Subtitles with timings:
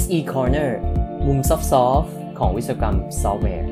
[0.00, 0.70] SE Corner
[1.26, 1.56] มุมซอ
[2.00, 3.68] ฟต์ของวิศวกรรมซอฟต์แวร์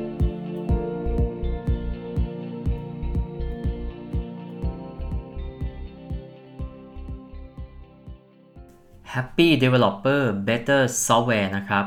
[9.13, 11.85] Happy Developer Better Software นะครับ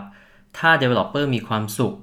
[0.59, 1.95] ถ้า Developer มีความสุข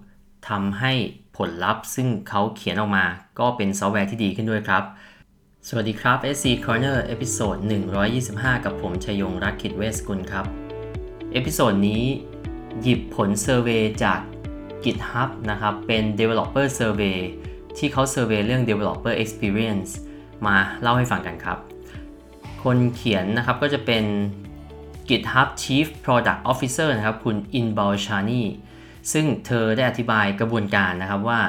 [0.50, 0.94] ทำให้
[1.38, 3.06] ผลลัพธ์ซึ่งเขาเขียนออกมา
[3.40, 4.84] ก็เป็นซอฟต์แวร์ที่ดีขึ้นด้วยครับ
[5.68, 7.56] สวัสดีครับ SE Corner episode
[8.12, 10.65] 125 กับผมชยงรักขิดเวสกุลครับ
[11.36, 12.04] episode นี้
[12.82, 14.20] หยิบผล survey จาก
[14.84, 17.18] GitHub นะครับ เป็น Developer Survey
[17.78, 19.92] ที่เขา survey เรื่อง Developer Experience
[20.46, 21.58] มาเล่าให้ฟังกันครับ
[22.64, 24.04] คนเขียนนะครับก็จะเป็น
[25.10, 28.44] GitHub Chief Product Officer นะครับคุณ Inbal Shani
[29.14, 31.40] ซึ่งเธอได้อธิบายกระบวนการนะครับว่า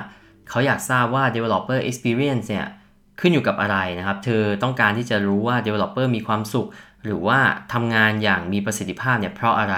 [0.48, 2.66] เขาอยากทราบว่า Developer Experience เนี่ย
[3.20, 6.68] ขึ้นอยู่กับอะไรนะครับ เธอต้องการที่จะรู้ว่า Developer มีความสุข
[7.06, 7.38] หรือว่า
[7.72, 9.76] ทำงานอย่างมีประสิทธิภาพเนี่ยเพราะอะไร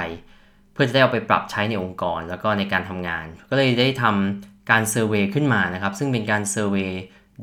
[0.73, 6.92] เพื่อจะได้เอาไปปรับใช้ในองค์กรแล้วก็ในการทำงาน ก็เลยได้ทำการ survey ขึ้นมานะครับ ซึ่งเป็นการเซอร์เวย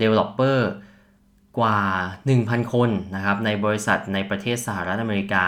[0.01, 0.59] Developer
[1.59, 1.79] กว่า
[2.25, 5.45] 1,000 คนนะครับในบริษัทในประเทศสหรัฐอเมริกา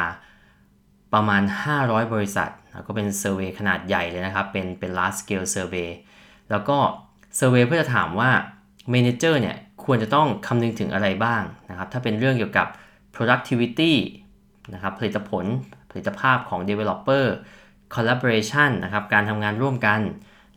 [1.13, 1.41] ประมาณ
[1.77, 2.51] 500 บริษัท
[2.87, 5.89] ก็เป็น survey ขนาดใหญ่เลยนะครับ เป็นเป็น large scale survey
[6.51, 6.77] แล้วก็
[7.37, 8.29] เซอร์เวยเพื่อจะถามว่า
[8.93, 12.67] manager เนี่ยควรจะต้องคำนึงถึงอะไรบ้างนะครับ ถ้าเป็นเรื่องเกี่ยวกับ
[13.15, 13.93] productivity
[14.73, 15.45] นะครับผลิตผล
[15.91, 17.25] ผลิตภาพของ developer
[17.95, 19.99] collaboration นะครับการทำงานร่วมกัน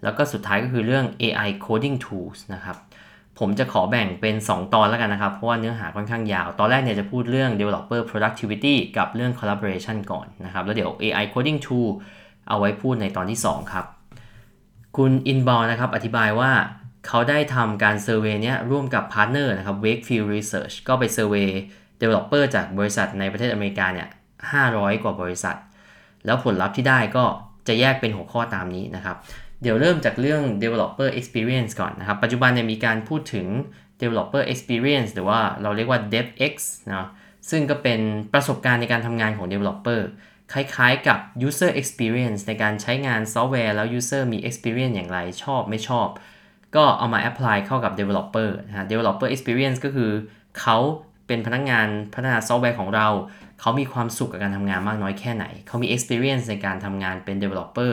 [0.02, 2.77] แล้วก็สุดท้ายก็คือเรื่อง AI coding tools นะครับ
[3.39, 11.89] ผมจะขอแบ่งเป็น 2 ตอนแล้วกันนะครับ เพราะว่าเนื้อหาค่อนข้างยาว ตอนแรกเนี่ยจะพูดเรื่อง developer productivity กับเรื่อง collaboration ก่อนนะครับ แล้วเดี๋ยว AI coding tool
[12.48, 13.86] เอาไว้พูดในตอนที่ 2 ครับ
[14.97, 16.52] คุณ Inbal นะครับ อธิบายว่า
[17.06, 21.50] เขาได้ทำการ survey นี้ร่วมกับพาร์ทเนอร์นะครับ Wakefield Research ก็ไป survey
[22.00, 24.08] developer จากบริษัทในประเทศอเมริกาเนี่ย
[24.54, 25.56] 500 กว่าบริษัท
[26.26, 27.24] แล้วผลลัพธ์ที่ได้ก็
[27.68, 29.16] จะแยกเป็นหัวข้อตามนี้นะครับ
[29.62, 33.46] เดี๋ยวเริ่มจากเรื่อง developer experience ก่อนนะครับ ปัจจุบันเนี่ยมีการพูดถึง
[34.02, 36.55] developer experience หรือว่าเราเรียกว่า DevX
[36.90, 37.08] นะ
[37.50, 38.00] ซึ่งก็เป็น
[38.33, 40.00] ประสบการณ์ในการทำงานของ developer
[40.52, 46.08] คล้ายๆกับ user experience ในการใช้งานซอฟต์แวร์แล้ว user มี experience อย่างไรชอบไม่ชอบ
[46.77, 50.10] ก็เอามา apply เข้ากับ developer นะ developer experience ก็คือ
[50.60, 50.78] เขา
[51.30, 53.08] เป็นพนักงานพัฒนาซอฟต์แวร์ของเรา
[53.61, 57.92] เขามีความสุขกับการทำงานมากน้อยแค่ไหน เขามี experience ในการทำงานเป็น developer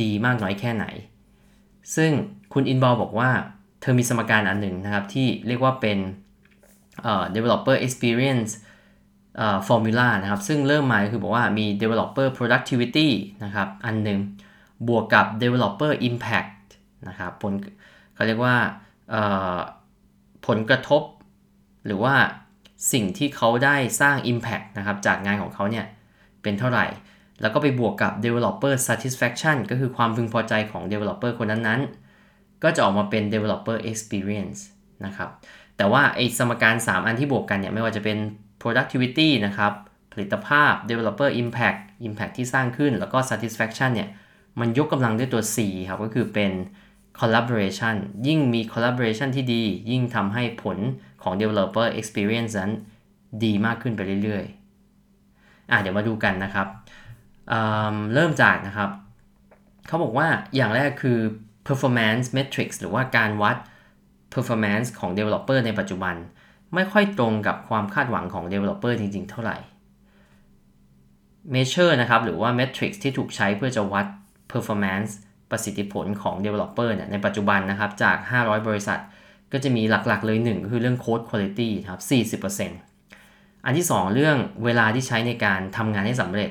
[0.00, 0.86] ดีมากน้อยแค่ไหน
[1.96, 2.10] ซึ่ง
[2.52, 3.30] คุณ Inbal บอกว่า
[3.80, 5.98] เธอมีสมการอันหนึ่งนะครับ ที่เรียกว่าเป็น
[7.34, 8.50] developer experience
[9.68, 13.08] formula นะครับ ซึ่งเริ่มมาคือบอกว่ามี developer productivity
[13.44, 14.18] นะครับ อันหนึ่ง
[14.88, 16.52] บวกกับ developer impact
[17.08, 17.52] นะครับผล
[18.14, 18.56] เขาเรียกว่า
[20.46, 21.02] ผลกระทบ
[21.86, 22.14] หรือว่า
[22.92, 25.86] สิ่งที่เขาได้สร้าง impact นะครับจากงานของเขาเนี่ย
[26.42, 26.86] เป็นเท่าไหร่
[27.40, 34.60] แล้วก็ไปบวกกับ developer satisfaction ก็คือความพึงพอใจของ developer คนนั้นๆ ก็จะออกมาเป็น developer experience
[35.04, 35.28] นะครับ
[35.76, 38.18] แต่ว่าไอสมการ 3 อันที่บวกกันเนี่ยไม่ว่าจะเป็น
[38.62, 39.72] productivity นะครับ
[40.12, 44.08] ผลิตภาพ developer impact impact ที่สร้างขึ้นแล้วก็ satisfaction เนี่ย
[44.60, 45.56] มันยกกำลังด้วยตัว C
[45.88, 46.52] ครับ ก็คือเป็น
[47.20, 50.78] collaboration ยิ่งมี collaboration ที่ดี ยิ่งทำให้ผล
[51.22, 52.72] ของ developer experience นั้น
[53.44, 56.66] ดีมากขึ้นไปเรื่อยๆอะเดี๋ยวมาดูกันนะครับ
[57.48, 58.90] เเริ่มจากนะครับ
[59.86, 61.18] เขาบอกว่าอย่างแรกคือ
[61.68, 63.56] performance metrics หรือว่าการวัด
[64.34, 66.14] performance ของ developer ในปัจจุบัน
[66.74, 69.56] ไม่ค่อยตรงกับความคาดหวังของ developer จริง ๆ เท่าไหร่
[71.54, 74.06] measure นะครับหรือว่า metrics ที่ถูกใช้เพื่อจะวัด
[74.52, 75.10] performance
[75.50, 79.00] ประสิทธิผลของ developer เนี่ยในปัจจุบันนะครับจาก 500 บริษัท
[79.52, 86.50] ก็จะมีหลักๆเลยหนึ่งก็คือเรื่อง code quality ครับ40%อันที่ 2 เรื่องเวลาที่ใช้ในการทำงานให้สำเร็จ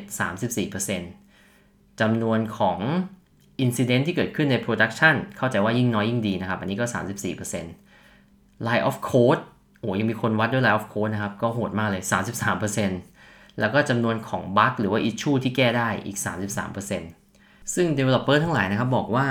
[1.19, 2.79] 34%จำนวนของ
[3.65, 6.85] incident ที่เกิดขึ้นใน production เข้าใจว่ายิ่งน้อยยิ่งดีนะครับ อันนี้ก็
[7.75, 9.41] 34% line of code
[9.79, 12.03] โอ้ยังมีคนวัดด้วย line of code นะครับ ก็โหดมากเลย
[12.81, 16.17] 33%แล้วก็จำนวนของ bug หรือว่า issue ที่แก้ได้อีก
[16.95, 19.27] 33%ซึ่ง developer ทั้งหลายนะครับบอกว่า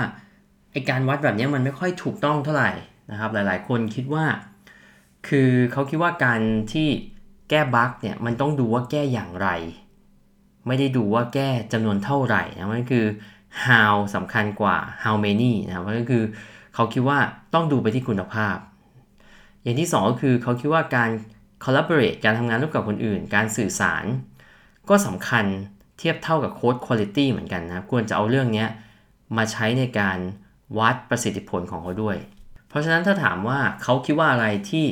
[0.71, 2.71] ไอการวัดแบบนี้มันไม่ค่อยถูกต้องเท่าไหร่
[3.11, 4.25] นะครับหลายๆ คนคิดว่า
[5.27, 6.41] คือเขาคิดว่าการ
[6.73, 6.87] ที่
[7.49, 9.49] แก้บั๊กเนี่ยมันต้องดูว่าแก้อย่างไร
[10.67, 13.05] ไม่ได้ดูว่าแก้จำนวนเท่าไหร่นะมันคือ
[13.65, 16.23] how สำคัญกว่า how many นะครับก็คือ
[16.75, 17.19] เขาคิดว่า
[17.53, 18.57] ต้องดูไปที่คุณภาพ
[19.63, 21.09] อย่างที่ 2 ก็คือเขาคิดว่าการ
[21.63, 24.03] collaborate การทำงานร่วมกับคนอื่น การสื่อสาร
[24.89, 25.45] ก็สำคัญ
[25.97, 28.65] เทียบเท่ากับ code quality เหมือนกันนะควรจะเอาเรื่องนี้
[29.37, 30.17] มาใช้ในการ
[30.79, 32.17] วัดประสิทธิผลของเขาด้วย
[32.69, 34.85] เพราะฉะนั้นถ้าถามว่าเขาคิดว่าอะไรที่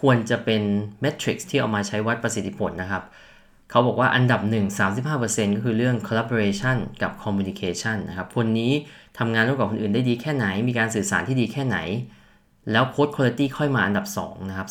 [0.00, 0.62] ควรจะเป็น
[1.04, 3.04] metrics ที่เอามาใช้วัดประสิทธิผลนะครับ
[3.70, 4.54] เขาบอกว่าอันดับ 1
[5.08, 8.72] 35%ก็คือเรื่อง collaboration กับ communication นะครับ คนนี้
[9.18, 11.78] ทำงานร่วมกับคนอื่นได้ดีแค่ไหน มีการสื่อสารที่ดีแค่ไหน
[12.72, 14.68] แล้ว code quality ค่อยมาอันดับ 2 นะครับ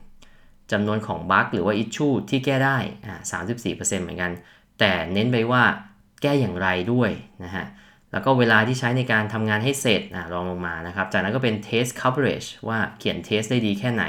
[0.00, 4.32] 34%จำนวนของบั๊กหรือว่า issue ที่แก้ได้อ่า34%เหมือนกัน
[4.78, 5.62] แต่เน้นไปว่า
[6.22, 7.10] แก้อย่างไรด้วย
[7.44, 7.66] นะฮะ
[8.12, 14.04] แล้วก็เวลาที่ใช้ในการทำงานให้เสร็จอ่ารองลงมานะครับ จากนั้นก็เป็น test coverage ว่าเขียน test ได้ดีแค่ไหน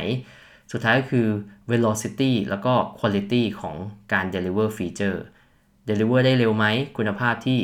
[0.71, 1.27] สุดท้ายก็คือ
[1.71, 3.75] velocity แล้วก็ quality ของ
[4.13, 5.19] การ deliver feature
[5.89, 6.65] deliver ได้เร็วไหม
[6.97, 7.57] คุณภาพที่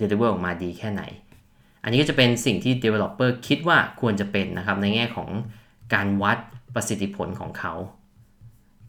[0.00, 1.02] deliver ออกมาดีแค่ไหน
[1.84, 5.28] อันนี้ก็จะเป็นสิ่งที่ developer คิดว่าควรจะเป็นนะครับ ในแง่ของ
[5.94, 6.38] การวัด
[6.74, 7.74] ประสิทธิผลของเขา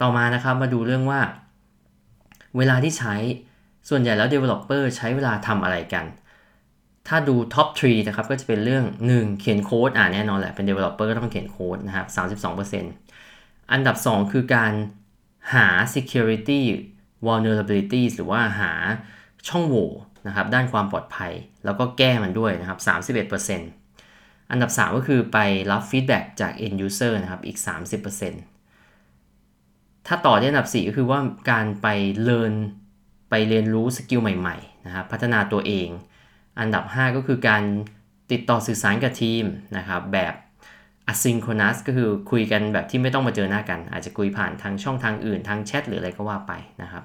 [0.01, 1.21] ต่อมานะครับมาดูเรื่องว่า
[2.57, 3.15] เวลาที่ใช้
[3.89, 6.05] ส่วนใหญ่แล้ว developer ใช้เวลาทำอะไรกัน
[7.07, 12.07] ถ้าดู top 3นะครับก็จะเป็นเรื่อง 1 เขียนโค้ดอ่าแน่นอนแหละ เป็น developer ก็ต้องเขียนโค้ดนะครับ
[12.49, 14.73] 32%อันดับ 2 คือการ
[15.53, 16.61] หา security
[17.27, 18.71] vulnerabilities หรือว่าหา
[19.47, 19.89] ช่องโหว่
[20.27, 21.33] นะครับด้านความปลอดภัย
[21.65, 22.79] แล้วก็แก้มันด้วยนะครับ
[23.29, 25.37] 31%อันดับ 3 ก็คือไป
[25.71, 27.57] รับ feedback จาก end user นะครับอีก
[28.61, 31.19] 30%ถ้าต่อที่อันดับ 4 ก็คือว่า
[31.51, 31.87] การไป
[32.27, 32.53] learn
[33.29, 35.87] ไปเรียนรู้สกิลใหม่ๆนะครับพัฒนาตัวเอง
[36.59, 37.63] อันดับ 5 ก็คือการ
[38.31, 39.43] ติดต่อสื่อสารกับทีม
[39.77, 40.33] นะครับแบบ
[41.11, 47.03] asynchronous ก็คือคุยกันแบบที่ไม่ต้องมาเจอหน้ากัน อาจจะคุยผ่านทางช่องทางอื่นทางแชทหรืออะไรก็ว่าไปนะครับ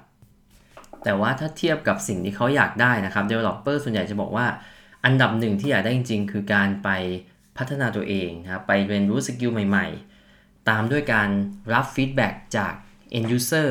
[1.03, 4.47] แต่ว่าถ้าเทียบกับสิ่งที่เขาอยากได้นะครับ developer ส่วนใหญ่จะบอกว่า
[5.05, 6.89] อันดับหนึ่งที่อยากได้จริง ๆ คือการไป
[7.57, 11.29] พัฒนาตัวเองนะครับไปเรียนรู้ skill ใหม่ๆ ตามด้วยการ
[11.73, 12.73] รับ feedback จาก
[13.17, 13.69] end user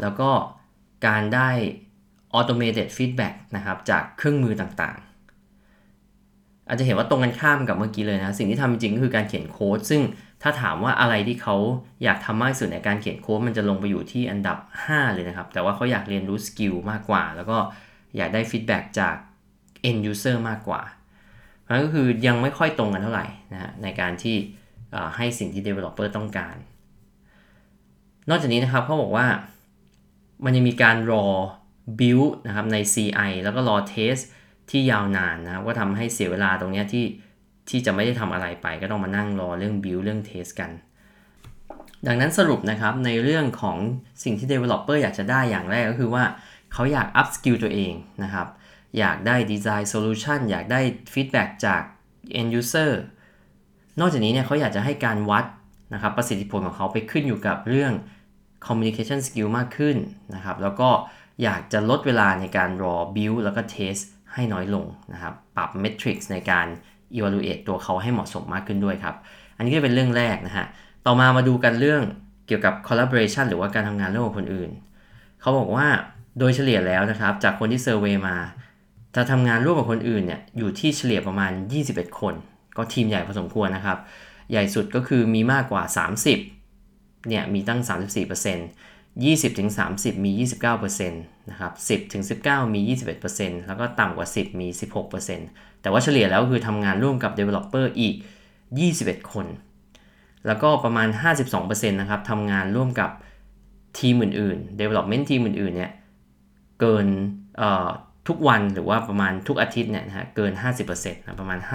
[0.00, 0.30] แล้วก็
[1.06, 1.50] การได้
[2.36, 10.02] automated feedback นะครับจากเครื่องมือต่างๆ อาจจะเห็นว่าตรงกันข้ามกับเมื่อกี้เลยนะ สิ่งที่ทำจริงก็คือการเขียนโค้ด ซึ่ง
[10.42, 11.56] ถ้าถามว่าอะไรที่เขา
[12.04, 17.58] อยากทำมากที่สุดในการเขียนโค้ดมันจะลงไปอยู่ที่อันดับ 5 เลยนะครับ แต่ว่าเขาอยากเรียนรู้ skill มากกว่า แล้วก็
[18.16, 19.16] อยากได้ฟีดแบ็กจาก
[19.88, 20.82] end user มากกว่า
[21.62, 24.36] เพราะก็คือยังไม่ค่อยตรงกันเท่าไหร่นะฮะในการที่
[25.16, 26.56] ให้สิ่งที่ developer ต้องการ
[28.30, 29.26] นอกจากนี้นะครับเขาบอกว่า
[30.44, 31.26] มันยังมีการรอ
[31.98, 34.22] build นะครับใน CI แล้วก็รอ test
[34.70, 37.06] ที่ยาวนานนะก็ทำให้เสียเวลาตรงนี้ที่
[37.68, 40.70] ที่จะไม่ได้ทำอะไรไปก็ต้องมานั่งรอเรื่อง build เรื่อง test กัน
[42.06, 43.76] ดังนั้นสรุปนะครับในเรื่องของ
[44.24, 46.24] สิ่งที่ developer อยากจะได้อย่างแรกก็คือว่า
[46.72, 47.92] เขาอยาก up skill ตัวเอง
[48.22, 48.46] นะครับ
[48.98, 50.80] อยากได้ design solution อยากได้
[51.12, 51.82] feedback จาก
[52.40, 52.90] end user
[54.00, 55.44] นอกจากนี้เนี่ยเขาอยากจะให้การวัด
[55.94, 57.92] นะครับประสิทธิผลของเขาไปขึ้นอยู่กับเรื่อง
[58.66, 59.96] communication skill มากขึ้น
[60.34, 60.88] นะครับ แล้วก็
[61.42, 63.96] อยากจะลดเวลาในการรอบิ i แล้วก็เทส
[64.34, 66.66] ให้น้อยลงนะครับ ปรับเมทริกซ์ในการ
[67.16, 69.14] evaluate ตัวเขาให้เหมาะสมมากขึ้นด้วยครับ
[69.56, 70.66] อันนี้ก็เป็นเรื่องแรกนะฮะ
[71.06, 72.02] ต่อมามาดูกันเรื่อง
[72.46, 74.70] เกี่ยวกับ collaboration หรือว่าการทำงานร่วมกับคนอื่น
[75.40, 75.86] เขาบอกว่า
[76.38, 78.36] โดยเฉลี่ยแล้วนะครับ จากคนที่เซอร์เวย์มา
[79.14, 81.52] จะทำงานร่วมกับคนอื่นเนี่ยอยู่ที่เฉลี่ยประมาณ
[81.86, 82.34] 21 คน
[82.76, 83.98] ก็ทีมใหญ่พอสมควรนะครับ
[84.50, 85.82] ใหญ่สุดก็คือมีมากกว่า
[86.56, 90.30] 30เนี่ยมีตั้ง 34%เ20-30 มี
[90.76, 91.72] 29%นะครับ
[92.22, 92.80] 10-19 มี
[93.28, 94.68] 21%แล้วก็ต่ำกว่า 10 มี
[95.20, 98.14] 16%แต่ว่าเฉลี่ยแล้วคือทำงานร่วมกับ Developer อีก
[98.72, 99.46] 21 คน
[100.46, 101.08] แล้วก็ประมาณ
[101.48, 103.10] 52%นะครับทำงานร่วมกับ
[103.98, 105.92] ทีมอื่นๆ Development ทีมอื่นๆ เนี่ย
[106.80, 107.06] เกิน
[108.28, 110.52] ทุกวันหรือว่าประมาณทุกอาทิตย์เนี่ยนะฮะเกิน
[110.84, 111.66] 50%นะประมาณ 52%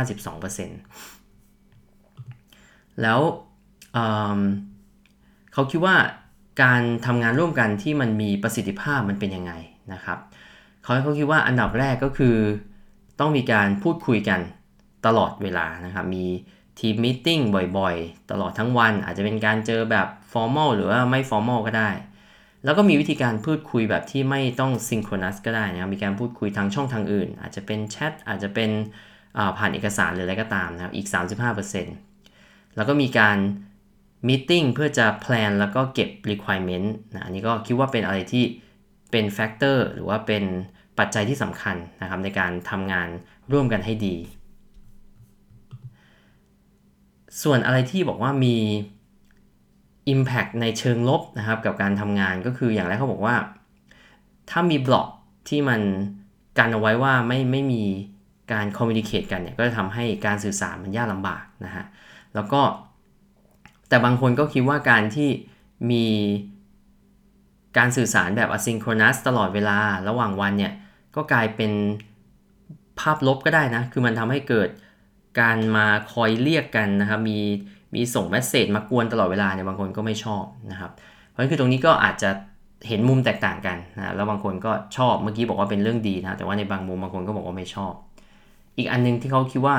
[3.02, 3.20] แล้ว
[3.94, 5.96] เเขาคิดว่า
[6.62, 9.54] การทำงานร่วมกันที่มันมีประสิทธิภาพมันเป็นยังไง
[9.94, 10.18] นะครับ
[10.84, 12.36] เขาเขาคิดว่าอันดับแรกก็คือ
[13.20, 14.40] ต้องมีการพูดคุยกัน
[15.06, 16.26] ตลอดเวลานะครับ มี
[16.80, 17.28] team meeting
[17.78, 21.90] บ่อยๆ ตลอดทั้งวัน อาจจะเป็นการเจอแบบ formal หรือว่าไม่ formal ก็ได้
[22.64, 28.70] แล้วก็มีวิธีการพูดคุยแบบที่ไม่ต้อง synchronous ก็ได้นะครับ มีการพูดคุยทางช่องทางอื่น อาจจะเป็นแชทอาจจะเป็น
[29.58, 31.08] ผ่านเอกสารหรืออะไรก็ตามนะครับ อีก
[31.72, 33.38] 35%แล้วก็มีการ
[34.28, 38.44] meeting เพื่อจะ plan แล้วก็เก็บ requirement นะอันนี้ก็คิดว่าเป็นอะไรที่
[39.12, 40.44] เป็นแฟกเตอร์หรือว่าเป็น
[41.00, 43.08] ปัจจัยที่สำคัญนะครับในการทำงาน
[43.52, 44.16] ร่วมกันให้ดี
[47.42, 48.56] ส่วนอะไรที่บอกว่ามี
[50.14, 53.36] Impact ในเชิงลบนะครับกับการทำงานก็คืออย่างแรกเขาบอกว่า
[54.50, 55.08] ถ้ามีบล็อก
[55.50, 55.82] ที่มัน
[56.58, 57.84] กันเอาไว้ว่าไม่ไม่มี
[58.52, 61.86] การคอมมิวนิเคตกันเนี่ยก็จะทำให้การสื่อสารมันยากลำบากนะฮะ
[62.36, 62.62] แล้วก็
[63.92, 65.30] แต่บางคนก็คิดว่าการที่
[65.92, 66.06] มี
[67.78, 69.78] การสื่อสารแบบ asynchronous ตลอดเวลา
[70.10, 70.74] ระหว่างวันเนี่ย
[71.16, 71.72] ก็กลายเป็น
[73.00, 74.70] ภาพลบก็ได้นะ คือมันทำให้เกิด
[75.40, 77.40] การมาคอยเรียกกันนะครับ มี
[77.96, 80.92] มีส่งเมสเซจมากวนตลอดเวลาเนี่ยบางคนก็ไม่ชอบนะครับ
[81.30, 82.30] เพราะฉะนั้นคือตรงนี้ก็อาจจะ
[82.88, 87.94] เห็นมุมแตกต่างกันนะแล้วบางคนก็ชอบเมื่อกี้บอกว่าเป็นเรื่องดีนะแต่ว่าในบางมุมบางคนก็บอกว่าไม่ชอบ
[88.78, 89.78] อีกอันหนึงที่เขาคิดว่า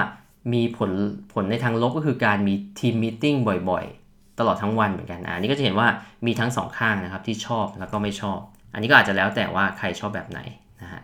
[0.53, 0.91] มีผล
[1.33, 3.37] ผลในทางลบก็คือการมีทีมมีติ้ง
[3.71, 4.02] บ่อยๆ
[4.43, 5.89] ตลอดทั้งวันเหมือนกันอันนี้ก็จะเห็นว่า
[6.27, 8.39] มีทั้งสองข้างนะครับที่ชอบแล้วก็ไม่ชอบ
[8.73, 10.41] อันนี้ก็อาจจะแล้วแต่ว่าใครชอบแบบไหน
[10.83, 11.03] นะฮะ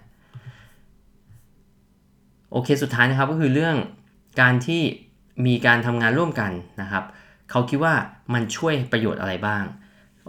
[2.52, 3.76] โอเคสุดท้ายนะครับก็คือเรื่อง
[4.40, 4.82] การที่
[5.46, 6.52] มีการทำงานร่วมกัน
[6.82, 7.04] นะครับ
[7.50, 7.94] เขาคิดว่า
[8.34, 9.64] มันช่วยประโยชน์อะไรบ้าง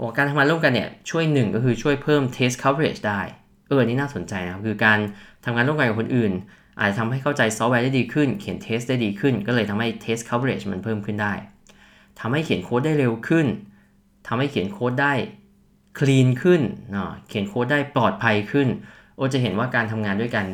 [0.07, 3.21] าการทำงานร่วมกันเนี่ยช่วยหนึ่งก็คือช่วยเพิ่ม test coverage ได้
[3.67, 4.99] เอออันนี้น่าสนใจนะครับ คือการ
[5.45, 6.31] ทำงานร่วมกันกับคนอื่น
[6.79, 11.33] อาจจะทำให้เข้าใจซอฟต์แวร์ได้ดีขึ้น เขียน test ได้ดีขึ้น ก็เลยทำให้ test coverage มันเพิ่มขึ้นได้
[12.19, 13.47] ทำให้เขียนโค้ดได้เร็วขึ้น
[14.27, 15.13] ทำให้เขียนโค้ดได้
[15.99, 16.61] clean ขึ้น
[16.91, 18.67] เนาะเขียนโค้ดได้ปลอดภัยขึ้น
[19.15, 20.45] โอจะเห็นว่าการทำงานด้วยกัน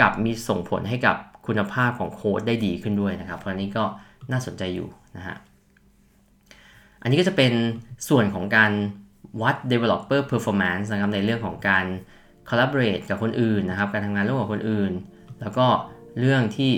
[0.00, 3.84] กลับมีส่งผลให้กับคุณภาพของโค้ดได้ดีขึ้นด้วยนะครับ เพราะนี้ก็
[4.32, 5.36] น่าสนใจอยู่นะฮะ
[7.02, 7.52] อันนี้ก็จะเป็น
[8.08, 8.72] ส่วนของการ
[9.42, 11.86] วัด developer performance นะครับในเรื่องของการ
[12.48, 14.92] collaborate กับคนอื่นนะครับ การทำงานร่วมกับคนอื่น
[15.40, 15.66] แล้วก็
[16.20, 16.70] เรื่องที่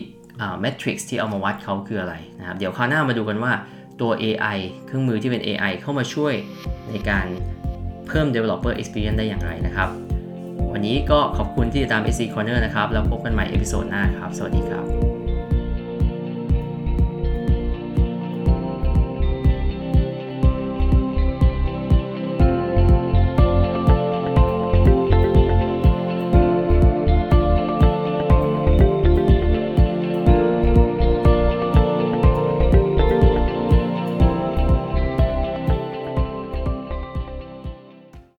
[0.65, 3.53] metrics ที่เอามาวัดเขาคืออะไรนะครับ เดี๋ยวคราวหน้ามาดูกันว่า
[4.01, 6.35] ตัว AI เครื่องมือที่เป็น AI เข้ามาช่วย
[6.91, 7.27] ในการ
[8.07, 9.89] เพิ่ม developer experience ได้อย่างไรนะครับ
[10.73, 15.12] วันนี้ก็ขอบคุณที่ติดตาม SC Corner นะครับ แล้วพบกันใหม่ episode หน้าครับ สวัสดีครับ